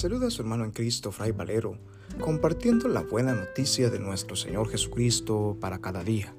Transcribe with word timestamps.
saluda 0.00 0.28
a 0.28 0.30
su 0.30 0.40
hermano 0.40 0.64
en 0.64 0.70
Cristo, 0.70 1.12
Fray 1.12 1.30
Valero, 1.30 1.76
compartiendo 2.22 2.88
la 2.88 3.02
buena 3.02 3.34
noticia 3.34 3.90
de 3.90 3.98
nuestro 3.98 4.34
Señor 4.34 4.70
Jesucristo 4.70 5.58
para 5.60 5.82
cada 5.82 6.02
día. 6.02 6.34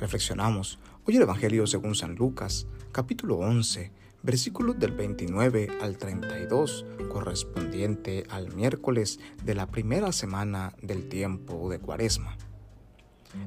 Reflexionamos 0.00 0.80
hoy 1.06 1.14
el 1.14 1.22
Evangelio 1.22 1.68
según 1.68 1.94
San 1.94 2.16
Lucas, 2.16 2.66
capítulo 2.90 3.36
11, 3.36 3.92
versículos 4.24 4.76
del 4.80 4.90
29 4.90 5.68
al 5.80 5.98
32, 5.98 6.84
correspondiente 7.08 8.24
al 8.28 8.52
miércoles 8.56 9.20
de 9.44 9.54
la 9.54 9.68
primera 9.68 10.10
semana 10.10 10.74
del 10.82 11.08
tiempo 11.08 11.70
de 11.70 11.78
Cuaresma. 11.78 12.36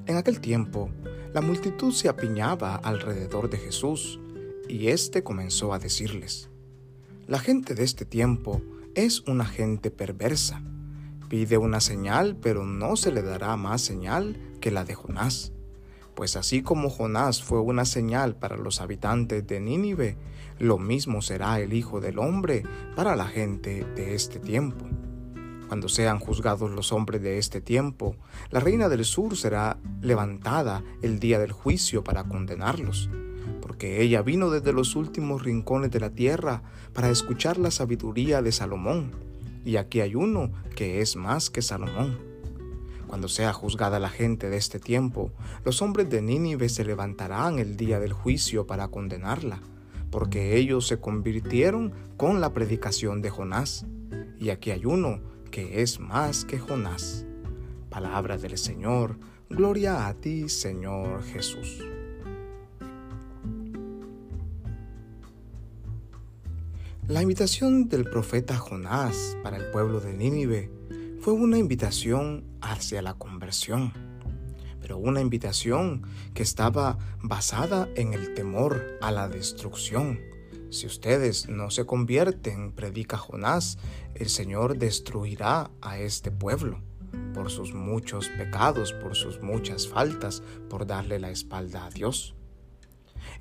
En 0.06 0.16
aquel 0.16 0.40
tiempo, 0.40 0.90
la 1.34 1.42
multitud 1.42 1.92
se 1.92 2.08
apiñaba 2.08 2.78
alrededor 2.78 3.50
de 3.50 3.58
Jesús, 3.58 4.22
y 4.70 4.88
éste 4.88 5.22
comenzó 5.22 5.74
a 5.74 5.80
decirles, 5.80 6.50
La 7.28 7.40
gente 7.40 7.76
de 7.76 7.84
este 7.84 8.06
tiempo 8.06 8.62
es 8.96 9.22
una 9.22 9.46
gente 9.46 9.92
perversa. 9.92 10.62
Pide 11.30 11.58
una 11.58 11.80
señal, 11.80 12.36
pero 12.36 12.66
no 12.66 12.96
se 12.96 13.12
le 13.12 13.22
dará 13.22 13.56
más 13.58 13.82
señal 13.82 14.38
que 14.62 14.72
la 14.72 14.84
de 14.84 14.94
Jonás. 14.94 15.52
Pues 16.16 16.36
así 16.36 16.62
como 16.62 16.90
Jonás 16.90 17.42
fue 17.42 17.60
una 17.60 17.86
señal 17.86 18.36
para 18.36 18.56
los 18.56 18.82
habitantes 18.82 19.46
de 19.48 19.60
Nínive, 19.60 20.18
lo 20.60 20.78
mismo 20.78 21.24
será 21.24 21.60
el 21.60 21.74
Hijo 21.74 22.00
del 22.00 22.20
Hombre 22.20 22.64
para 22.96 23.16
la 23.16 23.26
gente 23.26 23.84
de 23.96 24.14
este 24.14 24.40
tiempo. 24.40 24.86
Cuando 25.68 25.90
sean 25.90 26.20
juzgados 26.20 26.70
los 26.70 26.92
hombres 26.92 27.22
de 27.24 27.40
este 27.40 27.62
tiempo, 27.62 28.16
la 28.52 28.60
reina 28.60 28.90
del 28.90 29.06
sur 29.06 29.36
será 29.36 29.80
levantada 30.02 30.84
el 31.02 31.20
día 31.20 31.40
del 31.40 31.52
juicio 31.52 32.04
para 32.04 32.26
condenarlos 32.26 33.10
porque 33.62 34.02
ella 34.02 34.22
vino 34.22 34.50
desde 34.50 34.74
los 34.74 34.96
últimos 34.96 35.44
rincones 35.44 35.92
de 35.92 36.00
la 36.00 36.10
tierra 36.10 36.64
para 36.94 37.10
escuchar 37.10 37.58
la 37.58 37.72
sabiduría 37.72 38.42
de 38.42 38.52
Salomón, 38.52 39.12
y 39.66 39.78
aquí 39.78 40.02
hay 40.02 40.16
uno 40.16 40.52
que 40.76 41.02
es 41.02 41.16
más 41.16 41.50
que 41.50 41.62
Salomón. 41.62 42.18
Cuando 43.08 43.28
sea 43.28 43.54
juzgada 43.54 44.00
la 44.00 44.10
gente 44.10 44.50
de 44.50 44.58
este 44.58 44.80
tiempo, 44.80 45.32
los 45.64 45.82
hombres 45.82 46.10
de 46.10 46.22
Nínive 46.22 46.68
se 46.68 46.84
levantarán 46.84 47.60
el 47.60 47.78
día 47.78 48.00
del 48.00 48.12
juicio 48.12 48.66
para 48.66 48.88
condenarla, 48.88 49.60
porque 50.10 50.58
ellos 50.58 50.88
se 50.88 51.00
convirtieron 51.00 51.94
con 52.18 52.42
la 52.42 52.54
predicación 52.54 53.22
de 53.22 53.30
Jonás, 53.30 53.86
y 54.40 54.50
aquí 54.50 54.72
hay 54.72 54.86
uno 54.86 55.20
que 55.52 55.82
es 55.82 56.00
más 56.00 56.44
que 56.44 56.58
Jonás. 56.58 57.26
Palabra 57.90 58.38
del 58.38 58.58
Señor, 58.58 59.18
gloria 59.50 60.08
a 60.08 60.16
ti, 60.16 60.50
Señor 60.50 61.24
Jesús. 61.24 61.93
La 67.10 67.22
invitación 67.22 67.90
del 67.90 68.06
profeta 68.06 68.58
Jonás 68.58 69.38
para 69.44 69.58
el 69.58 69.70
pueblo 69.72 70.00
de 70.00 70.14
Nínive 70.14 70.72
fue 71.20 71.34
una 71.34 71.58
invitación 71.58 72.46
hacia 72.62 73.02
la 73.02 73.16
conversión, 73.16 73.92
pero 74.80 74.98
una 74.98 75.20
invitación 75.20 76.04
que 76.34 76.44
estaba 76.44 76.98
basada 77.22 77.90
en 77.98 78.14
el 78.14 78.34
temor 78.34 78.98
a 79.02 79.12
la 79.12 79.28
destrucción. 79.28 80.22
Si 80.70 80.88
ustedes 80.88 81.50
no 81.50 81.72
se 81.72 81.86
convierten, 81.86 82.72
predica 82.72 83.18
Jonás, 83.18 83.78
el 84.16 84.30
Señor 84.30 84.78
destruirá 84.78 85.72
a 85.82 86.00
este 86.00 86.32
pueblo 86.32 86.80
por 87.34 87.52
sus 87.52 87.74
muchos 87.74 88.30
pecados, 88.30 88.94
por 88.94 89.16
sus 89.16 89.42
muchas 89.42 89.90
faltas, 89.90 90.42
por 90.70 90.88
darle 90.88 91.20
la 91.20 91.32
espalda 91.32 91.86
a 91.86 91.90
Dios. 91.90 92.34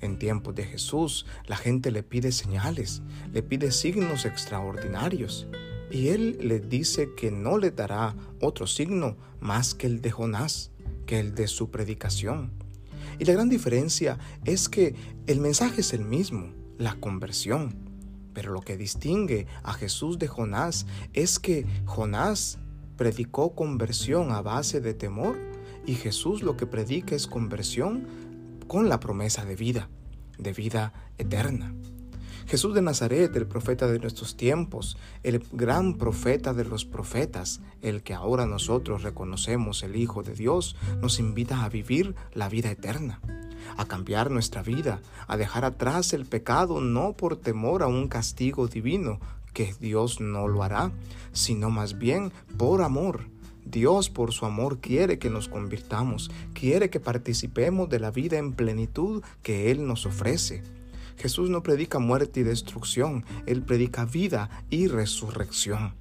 En 0.01 0.19
tiempos 0.19 0.55
de 0.55 0.65
Jesús, 0.65 1.27
la 1.47 1.57
gente 1.57 1.91
le 1.91 2.03
pide 2.03 2.33
señales, 2.33 3.03
le 3.33 3.43
pide 3.43 3.71
signos 3.73 4.25
extraordinarios, 4.25 5.47
y 5.91 6.09
Él 6.09 6.39
le 6.41 6.59
dice 6.61 7.11
que 7.15 7.31
no 7.31 7.59
le 7.59 7.71
dará 7.71 8.17
otro 8.41 8.67
signo 8.67 9.17
más 9.41 9.75
que 9.75 9.87
el 9.87 10.01
de 10.01 10.11
Jonás, 10.11 10.71
que 11.07 11.21
el 11.21 11.35
de 11.35 11.47
su 11.47 11.71
predicación. 11.71 12.51
Y 13.19 13.25
la 13.27 13.35
gran 13.35 13.49
diferencia 13.49 14.19
es 14.45 14.69
que 14.69 14.95
el 15.27 15.41
mensaje 15.41 15.83
es 15.83 15.93
el 15.93 16.05
mismo, 16.05 16.53
la 16.79 16.95
conversión. 16.95 17.75
Pero 18.33 18.53
lo 18.53 18.63
que 18.63 18.79
distingue 18.79 19.47
a 19.63 19.75
Jesús 19.75 20.19
de 20.19 20.29
Jonás 20.29 20.87
es 21.13 21.39
que 21.39 21.67
Jonás 21.85 22.59
predicó 22.97 23.55
conversión 23.55 24.33
a 24.33 24.41
base 24.41 24.81
de 24.81 24.95
temor 24.95 25.37
y 25.87 25.95
Jesús 25.95 26.43
lo 26.43 26.57
que 26.57 26.67
predica 26.67 27.15
es 27.15 27.27
conversión 27.27 28.07
con 28.67 28.89
la 28.89 29.01
promesa 29.01 29.45
de 29.45 29.57
vida, 29.57 29.89
de 30.39 30.53
vida 30.53 30.93
eterna. 31.19 31.75
Jesús 32.47 32.75
de 32.75 32.83
Nazaret, 32.83 33.35
el 33.37 33.47
profeta 33.47 33.87
de 33.87 33.99
nuestros 33.99 34.37
tiempos, 34.37 34.99
el 35.23 35.43
gran 35.53 35.97
profeta 35.97 36.53
de 36.53 36.65
los 36.65 36.85
profetas, 36.85 37.61
el 37.81 38.03
que 38.03 38.15
ahora 38.15 38.47
nosotros 38.47 39.03
reconocemos 39.03 39.83
el 39.83 39.97
Hijo 39.97 40.23
de 40.23 40.35
Dios, 40.35 40.77
nos 41.01 41.19
invita 41.19 41.65
a 41.65 41.69
vivir 41.69 42.15
la 42.35 42.49
vida 42.49 42.71
eterna, 42.71 43.21
a 43.77 43.87
cambiar 43.87 44.31
nuestra 44.31 44.63
vida, 44.63 45.01
a 45.29 45.37
dejar 45.37 45.65
atrás 45.65 46.13
el 46.13 46.27
pecado 46.27 46.81
no 46.81 47.15
por 47.15 47.37
temor 47.37 47.83
a 47.83 47.87
un 47.87 48.09
castigo 48.09 48.69
divino, 48.69 49.21
que 49.55 49.75
Dios 49.81 50.21
no 50.21 50.49
lo 50.49 50.63
hará, 50.63 50.93
sino 51.33 51.71
más 51.71 51.99
bien 51.99 52.33
por 52.57 52.83
amor 52.83 53.32
Dios 53.65 54.11
por 54.11 54.33
su 54.33 54.47
amor 54.47 54.81
quiere 54.81 55.19
que 55.19 55.31
nos 55.31 55.49
convirtamos, 55.49 56.31
quiere 56.53 56.91
que 56.91 57.01
participemos 57.01 57.89
de 57.89 58.01
la 58.01 58.11
vida 58.11 58.39
en 58.39 58.53
plenitud 58.53 59.23
que 59.43 59.71
Él 59.71 59.87
nos 59.87 60.07
ofrece. 60.07 60.63
Jesús 61.17 61.51
no 61.51 61.63
predica 61.63 61.99
muerte 61.99 62.41
y 62.41 62.43
destrucción, 62.43 63.25
Él 63.47 63.63
predica 63.63 64.05
vida 64.05 64.65
y 64.71 64.89
resurrección. 64.89 65.95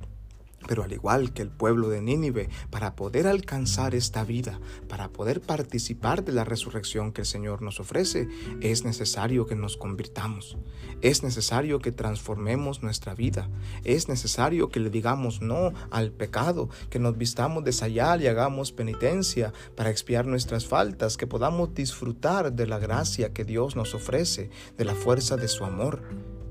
Pero 0.71 0.83
al 0.83 0.93
igual 0.93 1.33
que 1.33 1.41
el 1.41 1.49
pueblo 1.49 1.89
de 1.89 2.01
Nínive, 2.01 2.47
para 2.69 2.95
poder 2.95 3.27
alcanzar 3.27 3.93
esta 3.93 4.23
vida, 4.23 4.61
para 4.87 5.09
poder 5.09 5.41
participar 5.41 6.23
de 6.23 6.31
la 6.31 6.45
resurrección 6.45 7.11
que 7.11 7.19
el 7.19 7.27
Señor 7.27 7.61
nos 7.61 7.81
ofrece, 7.81 8.29
es 8.61 8.85
necesario 8.85 9.45
que 9.45 9.55
nos 9.55 9.75
convirtamos. 9.75 10.55
Es 11.01 11.23
necesario 11.23 11.79
que 11.79 11.91
transformemos 11.91 12.83
nuestra 12.83 13.13
vida. 13.13 13.49
Es 13.83 14.07
necesario 14.07 14.69
que 14.69 14.79
le 14.79 14.89
digamos 14.89 15.41
no 15.41 15.73
al 15.89 16.13
pecado, 16.13 16.69
que 16.89 16.99
nos 16.99 17.17
vistamos 17.17 17.65
de 17.65 17.73
sayal 17.73 18.21
y 18.21 18.27
hagamos 18.27 18.71
penitencia 18.71 19.51
para 19.75 19.89
expiar 19.89 20.25
nuestras 20.25 20.65
faltas, 20.65 21.17
que 21.17 21.27
podamos 21.27 21.75
disfrutar 21.75 22.53
de 22.53 22.65
la 22.65 22.79
gracia 22.79 23.33
que 23.33 23.43
Dios 23.43 23.75
nos 23.75 23.93
ofrece, 23.93 24.49
de 24.77 24.85
la 24.85 24.95
fuerza 24.95 25.35
de 25.35 25.49
su 25.49 25.65
amor, 25.65 26.01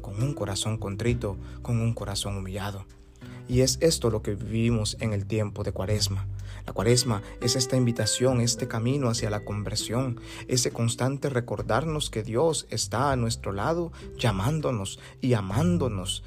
con 0.02 0.22
un 0.22 0.34
corazón 0.34 0.76
contrito, 0.76 1.38
con 1.62 1.80
un 1.80 1.94
corazón 1.94 2.36
humillado. 2.36 2.84
Y 3.50 3.62
es 3.62 3.78
esto 3.80 4.10
lo 4.10 4.22
que 4.22 4.36
vivimos 4.36 4.96
en 5.00 5.12
el 5.12 5.26
tiempo 5.26 5.64
de 5.64 5.72
Cuaresma. 5.72 6.24
La 6.68 6.72
Cuaresma 6.72 7.20
es 7.40 7.56
esta 7.56 7.76
invitación, 7.76 8.40
este 8.40 8.68
camino 8.68 9.08
hacia 9.08 9.28
la 9.28 9.44
conversión, 9.44 10.20
ese 10.46 10.70
constante 10.70 11.28
recordarnos 11.28 12.10
que 12.10 12.22
Dios 12.22 12.68
está 12.70 13.10
a 13.10 13.16
nuestro 13.16 13.50
lado, 13.50 13.90
llamándonos 14.16 15.00
y 15.20 15.32
amándonos. 15.32 16.22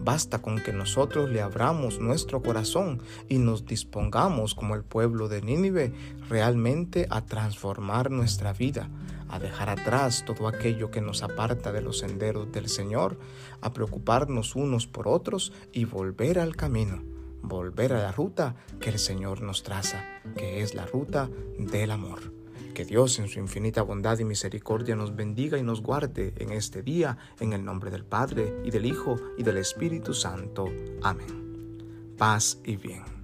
Basta 0.00 0.42
con 0.42 0.60
que 0.60 0.72
nosotros 0.72 1.30
le 1.30 1.42
abramos 1.42 2.00
nuestro 2.00 2.42
corazón 2.42 3.02
y 3.28 3.38
nos 3.38 3.64
dispongamos 3.64 4.56
como 4.56 4.74
el 4.74 4.82
pueblo 4.82 5.28
de 5.28 5.42
Nínive 5.42 5.92
realmente 6.28 7.06
a 7.08 7.24
transformar 7.24 8.10
nuestra 8.10 8.52
vida, 8.52 8.90
a 9.28 9.38
dejar 9.38 9.70
atrás 9.70 10.24
todo 10.24 10.48
aquello 10.48 10.90
que 10.90 11.00
nos 11.00 11.22
aparta 11.22 11.72
de 11.72 11.82
los 11.82 11.98
senderos 11.98 12.50
del 12.52 12.68
Señor, 12.68 13.18
a 13.60 13.72
preocuparnos 13.72 14.56
unos 14.56 14.86
por 14.86 15.08
otros 15.08 15.52
y 15.72 15.84
volver 15.84 16.38
al 16.38 16.56
camino, 16.56 17.02
volver 17.42 17.92
a 17.92 18.02
la 18.02 18.12
ruta 18.12 18.56
que 18.80 18.90
el 18.90 18.98
Señor 18.98 19.42
nos 19.42 19.62
traza, 19.62 20.04
que 20.36 20.62
es 20.62 20.74
la 20.74 20.86
ruta 20.86 21.28
del 21.58 21.90
amor. 21.90 22.32
Que 22.74 22.84
Dios 22.84 23.18
en 23.18 23.28
su 23.28 23.40
infinita 23.40 23.82
bondad 23.82 24.18
y 24.20 24.24
misericordia 24.24 24.94
nos 24.94 25.16
bendiga 25.16 25.58
y 25.58 25.64
nos 25.64 25.82
guarde 25.82 26.32
en 26.36 26.52
este 26.52 26.82
día, 26.82 27.18
en 27.40 27.52
el 27.52 27.64
nombre 27.64 27.90
del 27.90 28.04
Padre, 28.04 28.54
y 28.64 28.70
del 28.70 28.86
Hijo, 28.86 29.16
y 29.36 29.42
del 29.42 29.56
Espíritu 29.56 30.14
Santo. 30.14 30.66
Amén. 31.02 32.14
Paz 32.16 32.60
y 32.64 32.76
bien. 32.76 33.18